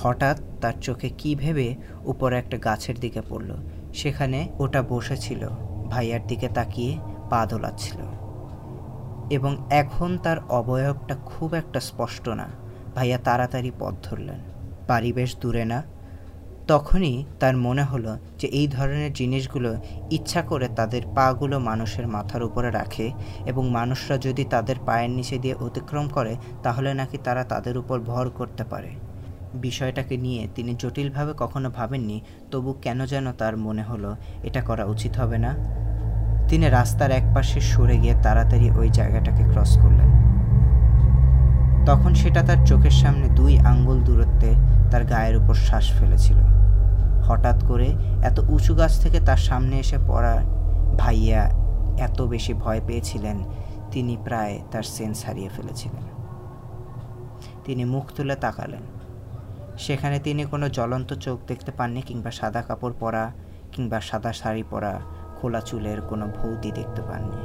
হঠাৎ 0.04 0.42
তার 0.62 0.74
চোখে 0.82 1.10
কি 1.10 1.36
ভেবে 1.36 1.76
উপরে 2.06 2.38
একটা 2.38 2.58
গাছের 2.58 2.96
দিকে 3.00 3.22
পড়ল। 3.30 3.56
সেখানে 3.94 4.50
ওটা 4.60 4.82
বসেছিল, 4.82 5.48
ভাইয়ার 5.90 6.28
দিকে 6.28 6.48
তাকিয়ে 6.48 6.98
পা 7.30 7.46
দোলাচ্ছিল। 7.46 7.98
এবং 9.30 9.58
এখন 9.70 10.18
তার 10.18 10.38
অবয়বটা 10.50 11.16
খুব 11.16 11.54
একটা 11.54 11.80
স্পষ্ট 11.80 12.30
না। 12.30 12.61
ভাইয়া 12.96 13.18
তাড়াতাড়ি 13.18 13.72
পথ 13.80 13.94
ধরলেন। 14.04 14.40
বাড়ি 14.88 15.14
বেশ 15.14 15.36
দূরে 15.42 15.66
না। 15.66 15.84
তখনই 16.68 17.26
তার 17.40 17.58
মনে 17.58 17.84
হলো 17.84 18.18
যে 18.40 18.48
এই 18.48 18.68
ধরনের 18.68 19.14
জিনিসগুলো 19.14 19.78
ইচ্ছা 20.12 20.42
করে 20.42 20.68
তাদের 20.68 21.02
পাগুলো 21.16 21.60
মানুষের 21.60 22.08
মাথার 22.08 22.44
উপরে 22.44 22.72
রাখে 22.72 23.12
এবং 23.46 23.70
মানুষরা 23.70 24.18
যদি 24.18 24.44
তাদের 24.44 24.76
পায়ের 24.86 25.10
নিচে 25.10 25.38
দিয়ে 25.38 25.56
অতিক্রম 25.56 26.08
করে, 26.08 26.36
তাহলে 26.64 26.94
নাকি 26.94 27.18
তারা 27.18 27.44
তাদের 27.44 27.78
উপর 27.78 28.00
ভর 28.00 28.30
করতে 28.30 28.64
পারে। 28.64 28.88
বিষয়টাকে 29.54 30.18
নিয়ে 30.18 30.48
তিনি 30.56 30.76
জটিলভাবে 30.80 31.34
কখনো 31.38 31.70
ভাবেননি, 31.70 32.22
তবু 32.52 32.74
কেন 32.74 33.06
যেন 33.06 33.32
তার 33.32 33.58
মনে 33.58 33.84
হলো, 33.84 34.16
এটা 34.44 34.62
করা 34.62 34.86
উচিত 34.86 35.18
হবে 35.18 35.38
না। 35.38 35.56
তিনি 36.50 36.70
রাস্তার 36.70 37.12
একপাশে 37.12 37.60
সরে 37.60 37.98
গিয়ে 37.98 38.16
তাড়াতাড়ি 38.24 38.72
ওই 38.72 38.90
জায়গাটাকে 38.90 39.44
ক্রস 39.44 39.78
করলেন। 39.82 40.31
তখন 41.86 42.14
সেটা 42.14 42.44
তার 42.44 42.66
চোখের 42.66 42.92
সামনে 42.92 43.30
দুই 43.30 43.60
আঙ্গুল 43.60 44.02
দূরত্বে 44.02 44.56
তার 44.92 45.04
গায়ের 45.06 45.36
উপর 45.38 45.54
শ্বাস 45.54 45.92
ফেলেছিল। 46.00 46.38
হঠাৎ 47.24 47.64
করে 47.66 47.88
এত 48.22 48.40
উঁচু 48.50 48.76
গাছ 48.76 49.04
থেকে 49.04 49.20
তার 49.20 49.38
সামনে 49.38 49.80
এসে 49.80 49.98
পড়া 50.08 50.36
ভাইয়া 50.98 51.50
এত 51.98 52.22
বেশি 52.22 52.54
ভয় 52.54 52.82
পেয়েছিলেন, 52.88 53.44
তিনি 53.92 54.18
প্রায় 54.24 54.60
তার 54.72 54.84
সেন্স 54.84 55.26
হারিয়ে 55.26 55.50
ফেলেছিলেন। 55.50 56.04
তিনি 57.66 57.86
মুখ 57.86 58.06
তুলে 58.16 58.36
তাকালেন। 58.36 58.82
সেখানে 59.78 60.20
তিনি 60.20 60.46
কোনো 60.46 60.70
জ্বলন্ত 60.70 61.14
চোখ 61.14 61.40
দেখতে 61.48 61.72
পাননি 61.72 62.02
কিংবা 62.02 62.32
সাদা 62.32 62.62
কাপড় 62.62 62.94
পরা 63.00 63.32
কিংবা 63.72 64.02
সাদা 64.02 64.34
শাড়ি 64.34 64.64
পরা 64.70 65.02
খোলা 65.42 65.62
চুলের 65.62 66.02
কোনো 66.02 66.28
ভৌতি 66.28 66.72
দেখতে 66.72 67.02
পাননি। 67.02 67.42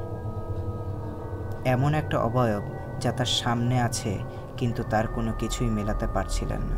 এমন 1.64 1.94
একটা 1.94 2.18
অবয়ব 2.18 2.64
যা 3.00 3.12
তার 3.12 3.26
সামনে 3.26 3.82
আছে, 3.82 4.18
কিন্তু 4.56 4.82
তার 4.82 5.06
কোনো 5.06 5.32
কিছুই 5.32 5.70
মেলাতে 5.70 6.06
পারছিলেন 6.06 6.60
না। 6.60 6.76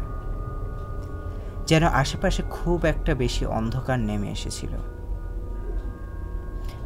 যেন 1.67 1.87
আশেপাশে 1.87 2.43
খুব 2.51 2.85
একটা 2.85 3.15
বেশি 3.15 3.47
অন্ধকার 3.47 3.99
নেমে 3.99 4.31
এসেছিল। 4.31 4.73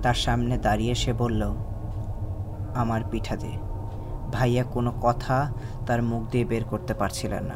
তার 0.03 0.15
সামনে 0.15 0.59
দাঁড়িয়ে 0.59 0.95
সে 0.95 1.13
বলল, 1.13 1.55
আমার 2.75 3.01
পিঠা 3.11 3.37
দে। 3.37 3.53
ভাইয়া 4.33 4.65
কোনো 4.65 4.93
কথা 5.01 5.53
তার 5.87 6.03
মুখ 6.03 6.31
দিয়ে 6.31 6.45
বের 6.45 6.65
করতে 6.65 6.95
পারছিলেন 6.95 7.45
না। 7.45 7.55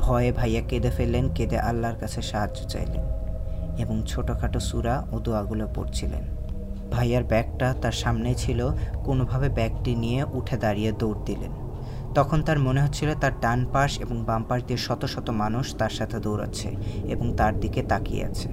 ভয়ে 0.00 0.32
ভাইয়া 0.32 0.60
কেঁদে 0.60 0.90
ফেললেন, 0.90 1.28
কেঁদে 1.28 1.58
আল্লাহর 1.58 1.96
কাছে 1.96 2.22
সাহায্য 2.22 2.68
চাইলেন 2.68 3.04
এবং 3.78 4.02
ছোটোখাটো 4.06 4.60
সুরা 4.60 5.06
ও 5.12 5.18
দোয়াগুলো 5.18 5.68
পড়ছিলেন। 5.74 6.37
ভাইয়ার 6.90 7.24
ব্যাগটা 7.24 7.74
তার 7.82 7.92
সামনে 7.92 8.34
ছিল, 8.34 8.70
কোনোভাবে 9.04 9.48
ব্যাগটি 9.48 9.94
নিয়ে 9.94 10.24
উঠে 10.32 10.56
দাঁড়িয়ে 10.56 10.92
দৌড় 10.92 11.20
দিলেন। 11.26 11.50
তখন 12.14 12.42
তার 12.42 12.58
মনে 12.58 12.82
হচ্ছিল 12.82 13.14
তার 13.14 13.32
ডান 13.40 13.66
পাশ 13.72 14.00
এবং 14.00 14.24
বাম 14.24 14.42
পাশ 14.42 14.64
দিয়ে 14.64 14.78
শত 14.78 15.04
শত 15.04 15.30
মানুষ 15.30 15.76
তার 15.76 15.90
সাথে 15.90 16.20
দৌড়াচ্ছে 16.20 16.68
এবং 17.04 17.36
তার 17.36 17.60
দিকে 17.60 17.82
তাকিয়ে 17.82 18.24
আছে। 18.24 18.48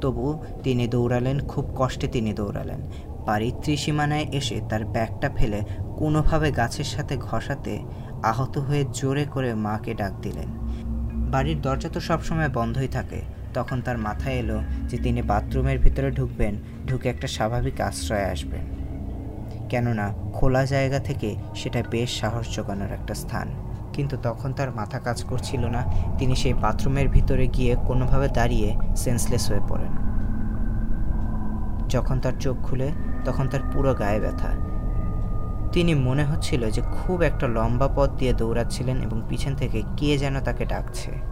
তবু 0.00 0.44
তিনি 0.62 0.88
দৌড়ালেন, 0.88 1.38
খুব 1.48 1.64
কষ্টে 1.76 2.08
তিনি 2.08 2.32
দৌড়ালেন। 2.32 2.80
বাড়ির 3.26 3.52
ত্রিসীমানায় 3.62 4.26
এসে 4.32 4.60
তার 4.68 4.84
ব্যাগটা 4.84 5.30
ফেলে 5.36 5.60
কোনোভাবে 5.98 6.50
গাছের 6.50 6.84
সাথে 6.84 7.16
ঘষাতে 7.16 7.78
আহত 8.22 8.58
হয়ে 8.58 8.84
জোরে 8.92 9.24
করে 9.24 9.54
মাকে 9.54 9.94
ডাক 9.94 10.12
দিলেন। 10.22 10.48
বাড়ির 11.30 11.60
দরজা 11.60 11.88
তো 11.88 12.00
সবসময় 12.00 12.48
বন্ধই 12.48 12.88
থাকে। 12.88 13.20
তখন 13.54 13.80
তার 13.80 13.98
মাথায় 13.98 14.34
এলো 14.34 14.60
যে 14.88 14.98
তিনি 14.98 15.22
বাথরুমের 15.22 15.78
ভিতরে 15.78 16.10
ঢুকবেন, 16.10 16.54
ঢুকে 16.86 17.08
একটা 17.08 17.26
স্বাভাবিক 17.26 17.80
আশ্রয়ে 17.80 18.24
আসবেন। 18.24 18.80
কেননা 19.68 20.14
খোলা 20.32 20.66
জায়গা 20.66 20.98
থেকে 20.98 21.36
সেটা 21.54 21.82
বেশ 21.90 22.20
সাহস 22.20 22.56
জোগানোর 22.56 22.92
একটা 22.92 23.14
স্থান। 23.14 23.48
কিন্তু 23.92 24.16
তখন 24.22 24.52
তার 24.52 24.70
মাথা 24.70 24.98
কাজ 24.98 25.24
করছিল 25.24 25.66
না। 25.66 25.84
তিনি 26.18 26.36
সেই 26.36 26.54
বাথরুমের 26.54 27.08
ভিতরে 27.08 27.46
গিয়ে 27.46 27.76
কোনোভাবে 27.86 28.28
দাঁড়িয়ে 28.28 28.76
সেন্সলেস 28.96 29.50
হয়ে 29.50 29.60
পড়েন। 29.68 29.92
যখন 31.88 32.20
তার 32.20 32.32
চোখ 32.40 32.56
খুলে, 32.62 32.90
তখন 33.24 33.48
তার 33.48 33.60
পুরো 33.72 33.94
গায়ে 33.94 34.20
ব্যথা। 34.20 34.48
তিনি 35.72 35.94
মনে 35.94 36.24
হচ্ছিল 36.24 36.70
যে 36.70 36.82
খুব 36.92 37.22
একটা 37.22 37.48
লম্বা 37.48 37.88
পথ 37.96 38.10
দিয়ে 38.10 38.32
দৌড়াচ্ছিলেন 38.32 38.96
এবং 38.96 39.22
পিছন 39.28 39.54
থেকে 39.54 39.82
কে 39.96 40.18
যেন 40.18 40.40
তাকে 40.40 40.64
ডাকছে। 40.64 41.29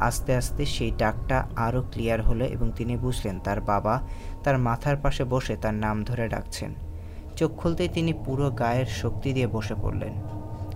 আস্তে 0.00 0.36
আস্তে 0.36 0.66
সেই 0.66 0.90
ডাকটা 0.98 1.48
আরও 1.56 1.82
ক্লিয়ার 1.82 2.22
হলো 2.22 2.44
এবং 2.44 2.70
তিনি 2.76 2.96
বুঝলেন 2.96 3.40
তার 3.40 3.60
বাবা 3.60 4.02
তার 4.44 4.58
মাথার 4.58 4.96
পাশে 4.96 5.24
বসে 5.24 5.56
তার 5.56 5.74
নাম 5.74 6.04
ধরে 6.04 6.28
ডাকছেন। 6.28 6.74
চোখ 7.36 7.50
খুলতেই 7.56 7.88
তিনি 7.88 8.12
পুরো 8.12 8.50
গায়ের 8.50 8.86
শক্তি 8.86 9.32
দিয়ে 9.32 9.46
বসে 9.46 9.74
পড়লেন। 9.74 10.12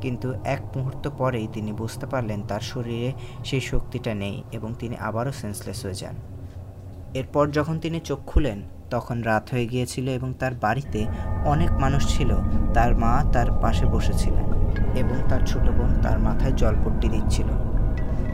কিন্তু 0.00 0.34
এক 0.44 0.76
মুহূর্ত 0.76 1.08
পরেই 1.08 1.48
তিনি 1.52 1.72
বুঝতে 1.72 2.06
পারলেন 2.06 2.42
তার 2.42 2.60
শরীরে 2.60 3.12
সেই 3.44 3.60
শক্তিটা 3.60 4.14
নেই 4.14 4.42
এবং 4.52 4.74
তিনি 4.78 4.96
আবারও 5.00 5.32
সেন্সলেস 5.32 5.84
হয়ে 5.84 5.94
যান। 5.94 6.14
এরপর 7.14 7.50
যখন 7.50 7.78
তিনি 7.78 8.00
চোখ 8.00 8.18
খুলেন, 8.26 8.62
তখন 8.90 9.22
রাত 9.22 9.50
হয়ে 9.52 9.66
গিয়েছিল 9.66 10.08
এবং 10.08 10.34
তার 10.38 10.54
বাড়িতে 10.54 11.06
অনেক 11.44 11.70
মানুষ 11.70 12.16
ছিল। 12.16 12.30
তার 12.74 12.96
মা 12.96 13.24
তার 13.32 13.46
পাশে 13.60 13.86
বসেছিলেন 13.86 14.44
এবং 14.96 15.16
তার 15.28 15.40
ছোট 15.46 15.70
বোন 15.70 16.00
তার 16.02 16.18
মাথায় 16.18 16.52
জলপট্টি 16.52 17.08
দিচ্ছিল। 17.08 17.46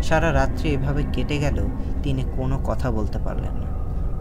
সারা 0.02 0.32
রাত্রি 0.32 0.70
এভাবে 0.70 1.04
কেটে 1.12 1.38
গেল 1.38 1.66
তিনি 2.02 2.24
কোনো 2.36 2.58
কথা 2.64 2.90
বলতে 2.90 3.18
পারলেন 3.18 3.52
না। 3.52 3.68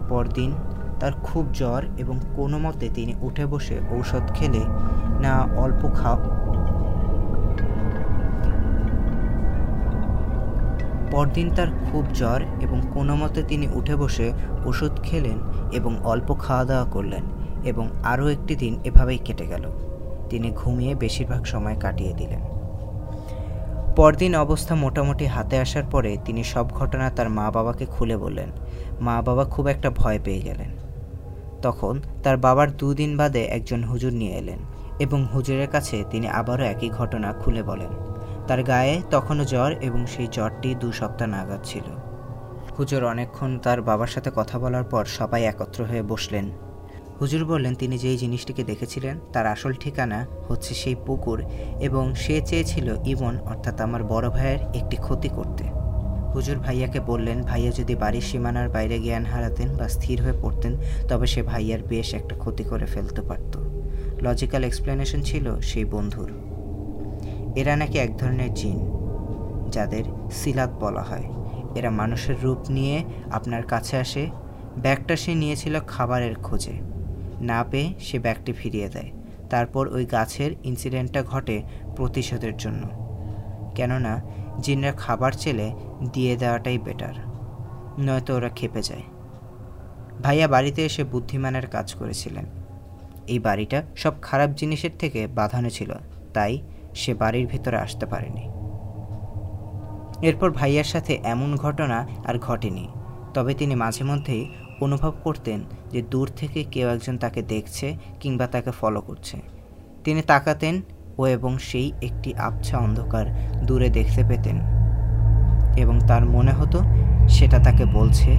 পরদিন 0.08 0.52
তার 1.00 1.12
খুব 1.22 1.46
জ্বর 1.52 1.84
এবং 1.98 2.20
কোনো 2.36 2.58
মতে 2.58 2.88
তিনি 2.94 3.14
উঠে 3.20 3.46
বসে 3.46 3.80
ঔষধ 3.98 4.32
খেলে 4.34 4.60
না 5.20 5.48
অল্প 5.56 5.94
খাওয়া 5.94 6.38
পরদিন 11.10 11.50
তার 11.54 11.66
খুব 11.92 12.04
জ্বর 12.14 12.42
এবং 12.60 12.80
কোনো 12.94 13.16
মতে 13.16 13.42
তিনি 13.42 13.68
উঠে 13.74 13.96
বসে 13.96 14.32
ওষুধ 14.64 15.00
খেলেন 15.02 15.38
এবং 15.72 15.96
অল্প 16.04 16.34
খাওয়া 16.38 16.64
দাওয়া 16.64 16.90
করলেন 16.90 17.22
এবং 17.64 17.88
আরও 18.04 18.28
একটি 18.28 18.56
দিন 18.56 18.80
এভাবেই 18.84 19.18
কেটে 19.18 19.46
গেল। 19.46 19.70
তিনি 20.30 20.52
ঘুমিয়ে 20.56 20.94
বেশিরভাগ 20.94 21.44
সময় 21.44 21.76
কাটিয়ে 21.80 22.12
দিলেন। 22.12 22.57
পরদিন 23.98 24.34
অবস্থা 24.34 24.74
মোটামুটি 24.74 25.26
হাতে 25.26 25.58
আসার 25.58 25.82
পরে 25.90 26.16
তিনি 26.24 26.44
সব 26.44 26.70
ঘটনা 26.70 27.10
তার 27.10 27.30
মা 27.30 27.50
বাবাকে 27.50 27.86
খুলে 27.86 28.16
বললেন। 28.16 28.50
মা 29.00 29.22
বাবা 29.22 29.44
খুব 29.44 29.66
একটা 29.66 29.90
ভয় 29.90 30.18
পেয়ে 30.24 30.40
গেলেন। 30.40 30.70
তখন 31.62 32.00
তার 32.22 32.36
বাবার 32.36 32.76
দুদিন 32.76 33.16
বাদে 33.16 33.44
একজন 33.44 33.84
হুজুর 33.84 34.12
নিয়ে 34.12 34.32
এলেন 34.32 34.58
এবং 34.98 35.26
হুজুরের 35.34 35.68
কাছে 35.68 36.04
তিনি 36.10 36.28
আবারও 36.28 36.64
একই 36.64 36.90
ঘটনা 36.90 37.32
খুলে 37.32 37.62
বলেন। 37.62 37.88
তার 38.46 38.62
গায়ে 38.62 39.02
তখনও 39.10 39.44
জ্বর 39.44 39.72
এবং 39.72 40.06
সেই 40.06 40.28
জ্বরটি 40.32 40.74
দু 40.74 40.92
সপ্তাহ 40.92 41.28
নাগাদ 41.28 41.58
ছিল। 41.64 41.86
হুজুর 42.78 43.04
অনেকক্ষণ 43.04 43.58
তার 43.58 43.82
বাবার 43.82 44.06
সাথে 44.06 44.30
কথা 44.36 44.58
বলার 44.58 44.84
পর 44.84 45.04
সবাই 45.04 45.44
একত্র 45.44 45.84
হয়ে 45.84 46.02
বসলেন। 46.02 46.50
হুজুর 47.20 47.44
বললেন, 47.44 47.74
তিনি 47.74 47.98
যেই 47.98 48.16
জিনিসটিকে 48.16 48.64
দেখেছিলেন, 48.64 49.18
তার 49.32 49.46
আসল 49.46 49.72
ঠিকানা 49.72 50.26
হচ্ছে 50.48 50.74
সেই 50.74 50.94
পুকুর 50.94 51.44
এবং 51.80 52.14
সে 52.14 52.40
চেয়েছিল 52.46 52.96
ইমন 53.04 53.38
অর্থাৎ 53.38 53.80
আমার 53.80 54.04
বড় 54.04 54.30
ভাইয়ের 54.30 54.58
একটি 54.74 54.96
ক্ষতি 54.96 55.28
করতে। 55.28 55.64
হুজুর 56.34 56.58
ভাইয়াকে 56.58 57.00
বললেন, 57.00 57.42
ভাইয়া 57.42 57.70
যদি 57.70 57.94
বাড়ির 57.94 58.20
সীমানার 58.20 58.68
বাইরে 58.68 58.98
জ্ঞান 58.98 59.24
হারাতেন 59.24 59.76
বা 59.76 59.88
স্থির 59.88 60.22
হয়ে 60.22 60.32
পড়তেন, 60.42 60.76
তবে 61.08 61.26
সে 61.26 61.42
ভাইয়ার 61.42 61.82
বেশ 61.82 62.14
একটা 62.14 62.36
ক্ষতি 62.36 62.64
করে 62.64 62.86
ফেলতে 62.86 63.22
পারত। 63.22 63.58
লজিক্যাল 64.22 64.64
এক্সপ্লেনেশন 64.64 65.22
ছিল 65.22 65.60
সেই 65.60 65.84
বন্ধুর। 65.84 66.30
এরা 67.56 67.76
নাকি 67.76 67.98
এক 67.98 68.16
ধরনের 68.16 68.54
জিন, 68.54 68.78
যাদের 69.70 70.04
সিলাত 70.30 70.70
বলা 70.80 71.02
হয়। 71.02 71.24
এরা 71.74 71.90
মানুষের 71.90 72.34
রূপ 72.42 72.58
নিয়ে 72.68 73.04
আপনার 73.30 73.62
কাছে 73.62 73.96
আসে, 73.96 74.30
ব্যাগটা 74.78 75.16
সে 75.16 75.34
নিয়েছিল 75.34 75.80
খাবারের 75.80 76.34
খোঁজে। 76.34 76.87
না 77.40 77.64
পেয়ে 77.70 77.94
সে 78.00 78.18
ব্যাগটি 78.18 78.52
ফিরিয়ে 78.52 78.88
দেয়। 78.88 79.10
তারপর 79.50 79.88
ওই 79.88 80.06
গাছের 80.06 80.52
ইনসিডেন্টটা 80.64 81.22
ঘটে 81.22 81.62
প্রতিশোধের 81.96 82.56
জন্য। 82.56 82.88
কেননা, 83.74 84.22
জিনরা 84.60 84.92
খাবার 84.92 85.32
চেলে 85.32 85.72
দিয়ে 86.12 86.36
দেওয়াটাই 86.36 86.78
বেটার 86.78 87.14
নয়তো 87.98 88.36
ওরা 88.36 88.48
খেপে 88.48 88.82
যায়। 88.82 89.02
ভাইয়া 90.22 90.48
বাড়িতে 90.48 90.86
এসে 90.86 91.04
বুদ্ধিমানের 91.04 91.66
কাজ 91.66 91.94
করেছিলেন। 91.94 92.44
এই 93.26 93.38
বাড়িটা 93.38 93.82
সব 93.96 94.12
খারাপ 94.22 94.50
জিনিসের 94.50 94.90
থেকে 94.98 95.26
বাঁধানো 95.26 95.70
ছিল, 95.70 95.92
তাই 96.34 96.62
সে 96.94 97.14
বাড়ির 97.14 97.46
ভেতরে 97.46 97.76
আসতে 97.76 98.06
পারেনি। 98.06 98.48
এরপর 100.28 100.50
ভাইয়ার 100.50 100.84
সাথে 100.84 101.18
এমন 101.24 101.56
ঘটনা 101.56 102.08
আর 102.26 102.38
ঘটেনি। 102.38 102.88
তবে 103.34 103.54
তিনি 103.54 103.74
মাঝে 103.74 104.04
মধ্যেই 104.04 104.54
অনুভব 104.80 105.12
করতেন 105.24 105.58
যে 105.92 106.02
দূর 106.02 106.28
থেকে 106.36 106.64
কেউ 106.64 106.88
একজন 106.88 107.18
তাকে 107.18 107.42
দেখছে 107.42 107.96
কিংবা 108.20 108.46
তাকে 108.46 108.70
ফলো 108.70 109.00
করছে। 109.00 109.36
তিনি 110.04 110.22
তাকাতেন 110.22 110.82
ও 111.18 111.26
এবং 111.26 111.58
সেই 111.58 111.92
একটি 112.02 112.34
আবছা 112.34 112.78
অন্ধকার 112.78 113.26
দূরে 113.66 113.88
দেখতে 113.88 114.24
পেতেন 114.24 114.56
এবং 115.76 116.00
তার 116.08 116.24
মনে 116.26 116.52
হতো 116.52 116.78
সেটা 117.28 117.58
তাকে 117.58 117.84
বলছে 117.84 118.36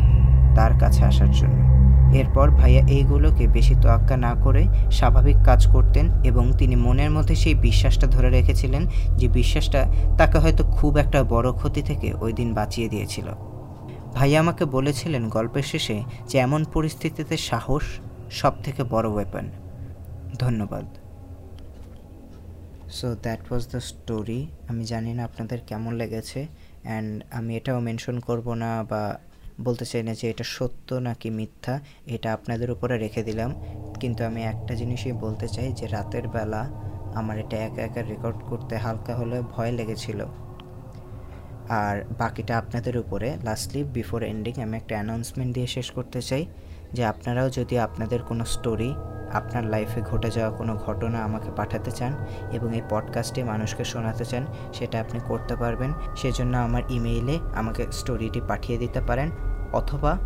তার 0.56 0.80
কাছে 0.80 1.06
আসার 1.06 1.32
জন্য। 1.32 1.60
এরপর 2.16 2.50
ভাইয়া 2.50 2.88
এইগুলোকে 2.88 3.48
বেশি 3.48 3.76
তোয়াক্কা 3.82 4.18
না 4.18 4.36
করে 4.44 4.68
স্বাভাবিক 4.92 5.38
কাজ 5.46 5.68
করতেন 5.68 6.06
এবং 6.24 6.52
তিনি 6.58 6.76
মনের 6.76 7.12
মধ্যে 7.12 7.36
সেই 7.36 7.54
বিশ্বাসটা 7.54 8.08
ধরে 8.08 8.30
রেখেছিলেন 8.30 8.88
যে 9.18 9.28
বিশ্বাসটা 9.28 9.82
তাকে 10.18 10.38
হয়তো 10.40 10.64
খুব 10.64 10.98
একটা 10.98 11.24
বড় 11.24 11.52
ক্ষতি 11.52 11.82
থেকে 11.82 12.14
ওই 12.22 12.34
দিন 12.34 12.54
বাঁচিয়ে 12.54 12.90
দিয়েছিল। 12.90 13.28
ভাইয়া 14.16 14.40
আমাকে 14.40 14.66
বলেছিলেন 14.66 15.30
গল্পের 15.30 15.64
শেষে 15.64 16.04
যে 16.28 16.38
এমন 16.38 16.66
পরিস্থিতিতে 16.74 17.38
সাহস 17.38 17.86
সব 18.32 18.54
থেকে 18.64 18.84
বড় 18.84 19.08
ওয়েপন 19.10 19.46
ধন্যবাদ। 20.40 20.86
So 22.92 23.16
that 23.16 23.52
was 23.52 23.64
the 23.68 23.80
story 23.80 24.48
আমি 24.68 24.84
জানি 24.86 25.14
না 25.14 25.24
আপনাদের 25.24 25.60
কেমন 25.68 25.92
লেগেছে 25.94 26.48
অ্যান্ড 26.84 27.24
আমি 27.32 27.58
এটাও 27.58 27.80
মেনশন 27.80 28.20
করব 28.20 28.54
না 28.54 28.84
বা 28.84 29.20
বলতে 29.62 29.86
চাই 29.86 30.04
না 30.04 30.14
যে 30.14 30.30
এটা 30.30 30.44
সত্য 30.44 30.94
নাকি 30.94 31.30
মিথ্যা, 31.30 31.80
এটা 32.08 32.34
আপনাদের 32.34 32.72
উপরে 32.72 32.98
রেখে 32.98 33.24
দিলাম। 33.24 33.52
কিন্তু 34.00 34.24
আমি 34.24 34.42
একটা 34.44 34.76
জিনিসই 34.76 35.12
বলতে 35.12 35.48
চাই 35.48 35.72
যে 35.72 35.88
রাতের 35.88 36.28
বেলা 36.28 36.62
আমার 37.16 37.40
এটা 37.40 37.58
একা 37.58 37.82
একা 37.82 38.02
রেকর্ড 38.02 38.40
করতে 38.50 38.78
হালকা 38.78 39.16
হলে 39.16 39.42
ভয় 39.42 39.72
লেগেছিল। 39.72 40.20
আর 41.70 42.06
বাকিটা 42.18 42.58
আপনাদের 42.58 42.98
উপরে। 42.98 43.38
লাস্টলি 43.44 43.84
বিফোর 43.84 44.24
এন্ডিং 44.24 44.64
আমি 44.64 44.78
একটা 44.78 44.96
অ্যানাউন্সমেন্ট 44.96 45.54
দিয়ে 45.54 45.68
শেষ 45.68 45.92
করতে 45.92 46.22
চাই 46.22 46.46
যে 46.94 47.06
আপনারাও 47.06 47.50
যদি 47.50 47.80
আপনাদের 47.80 48.20
কোনো 48.22 48.46
স্টোরি 48.46 48.96
আপনার 49.34 49.66
লাইফে 49.66 50.02
ঘটে 50.02 50.32
যাওয়া 50.32 50.58
কোনো 50.58 50.76
ঘটনা 50.76 51.20
আমাকে 51.20 51.52
পাঠাতে 51.56 51.92
চান 51.92 52.14
এবং 52.52 52.76
এই 52.76 52.82
পডকাস্টে 52.90 53.44
মানুষকে 53.44 53.84
শোনাতে 53.84 54.26
চান, 54.26 54.46
সেটা 54.74 55.00
আপনি 55.00 55.20
করতে 55.28 55.56
পারবেন। 55.56 55.94
সেজন্য 56.16 56.58
আমার 56.58 56.82
ইমেইলে 56.90 57.40
আমাকে 57.56 57.86
স্টোরিটি 57.92 58.42
পাঠিয়ে 58.48 58.78
দিতে 58.78 59.02
পারেন 59.02 59.32
অথবা 59.74 60.18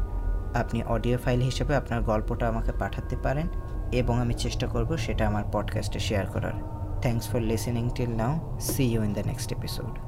আপনি 0.54 0.84
অডিও 0.84 1.18
ফাইল 1.18 1.42
হিসেবে 1.42 1.76
আপনার 1.76 2.02
গল্পটা 2.02 2.48
আমাকে 2.48 2.72
পাঠাতে 2.72 3.18
পারেন 3.18 3.48
এবং 3.92 4.22
আমি 4.22 4.34
চেষ্টা 4.34 4.68
করব 4.68 4.98
সেটা 4.98 5.28
আমার 5.28 5.44
পডকাস্টে 5.52 6.00
শেয়ার 6.00 6.26
করার। 6.26 6.54
Thanks 7.02 7.30
for 7.30 7.40
listening 7.40 7.90
till 7.96 8.16
now 8.16 8.58
see 8.60 8.84
you 8.84 9.04
in 9.04 9.14
the 9.14 9.22
next 9.26 9.52
episode 9.52 10.00